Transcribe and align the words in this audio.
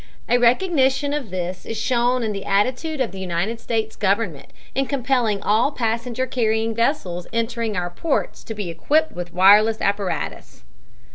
A 0.27 0.39
recognition 0.39 1.13
of 1.13 1.29
this 1.29 1.63
is 1.63 1.77
shown 1.77 2.23
in 2.23 2.31
the 2.31 2.43
attitude 2.43 2.99
of 2.99 3.11
the 3.11 3.19
United 3.19 3.59
States 3.59 3.95
Government 3.95 4.47
in 4.73 4.87
compelling 4.87 5.43
all 5.43 5.71
passenger 5.71 6.25
carrying 6.25 6.73
vessels 6.73 7.27
entering 7.31 7.77
our 7.77 7.91
ports 7.91 8.43
to 8.45 8.55
be 8.55 8.71
equipped 8.71 9.11
with 9.11 9.31
wireless 9.31 9.79
apparatus." 9.79 10.63